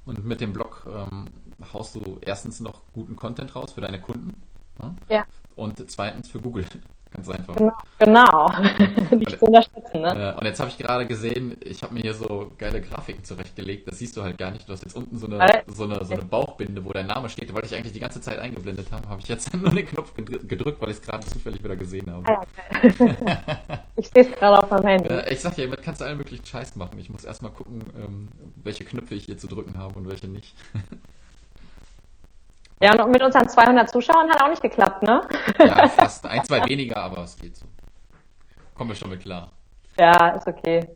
[0.05, 1.29] Und mit dem Blog ähm,
[1.73, 4.35] haust du erstens noch guten Content raus für deine Kunden.
[4.83, 4.95] Ne?
[5.09, 5.25] Ja.
[5.57, 6.67] Und zweitens für Google.
[7.15, 7.57] Ganz einfach.
[7.57, 8.51] Genau, genau.
[9.17, 10.35] Nicht zu unterstützen, ne?
[10.39, 13.87] Und jetzt habe ich gerade gesehen, ich habe mir hier so geile Grafiken zurechtgelegt.
[13.87, 14.67] Das siehst du halt gar nicht.
[14.67, 17.53] Du hast jetzt unten so eine, so eine, so eine Bauchbinde, wo dein Name steht,
[17.55, 19.09] weil ich eigentlich die ganze Zeit eingeblendet habe.
[19.09, 22.27] Habe ich jetzt nur den Knopf gedrückt, weil ich es gerade zufällig wieder gesehen habe.
[22.27, 22.43] Ah,
[22.83, 23.15] okay.
[23.97, 25.15] ich sehe es gerade auf meinem Handy.
[25.31, 26.99] Ich sag ja, damit kannst du allen möglichen Scheiß machen.
[26.99, 28.29] Ich muss erstmal gucken, ähm,
[28.63, 30.55] welche Knöpfe ich hier zu drücken habe und welche nicht.
[32.83, 35.21] Ja, und mit unseren 200 Zuschauern hat auch nicht geklappt, ne?
[35.59, 36.27] Ja, fast.
[36.27, 37.67] Ein, zwei weniger, aber es geht so.
[38.75, 39.53] Kommen wir schon mit klar.
[39.97, 40.89] Ja, ist okay.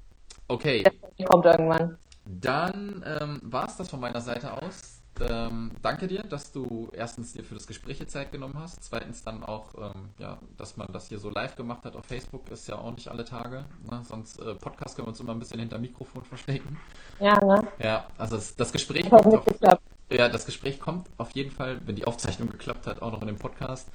[0.49, 0.83] Okay.
[0.83, 1.97] Das kommt irgendwann.
[2.25, 5.01] Dann ähm, war es das von meiner Seite aus.
[5.21, 8.83] Ähm, danke dir, dass du erstens dir für das Gespräch Zeit genommen hast.
[8.83, 12.51] Zweitens dann auch, ähm, ja, dass man das hier so live gemacht hat auf Facebook,
[12.51, 13.65] ist ja auch nicht alle Tage.
[13.89, 14.03] Ne?
[14.03, 16.77] Sonst äh, Podcast können wir uns immer ein bisschen hinter Mikrofon verstecken.
[17.21, 17.67] Ja, ne?
[17.79, 19.79] Ja, also das, das Gespräch das kommt auf,
[20.11, 23.27] ja, das Gespräch kommt auf jeden Fall, wenn die Aufzeichnung geklappt hat, auch noch in
[23.29, 23.89] dem Podcast.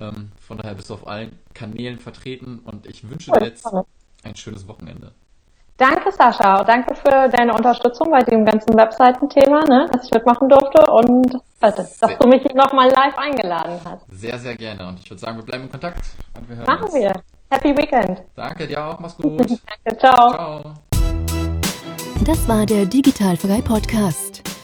[0.00, 3.66] Ähm, von daher bist du auf allen Kanälen vertreten und ich wünsche dir jetzt
[4.22, 5.12] ein schönes Wochenende.
[5.76, 6.62] Danke, Sascha.
[6.64, 11.98] Danke für deine Unterstützung bei dem ganzen Webseitenthema, ne, dass ich mitmachen durfte und dass
[11.98, 12.16] sehr.
[12.18, 14.04] du mich nochmal live eingeladen hast.
[14.10, 14.88] Sehr, sehr gerne.
[14.88, 16.04] Und ich würde sagen, wir bleiben in Kontakt.
[16.46, 16.94] Wir Machen uns.
[16.94, 17.12] wir.
[17.50, 18.22] Happy Weekend.
[18.36, 19.00] Danke dir auch.
[19.00, 19.40] Mach's gut.
[19.84, 19.98] Danke.
[19.98, 20.32] Ciao.
[20.32, 20.74] Ciao.
[22.26, 24.29] Das war der Digitalfrei Podcast.